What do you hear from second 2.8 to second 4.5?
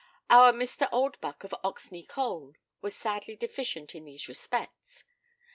was sadly deficient in these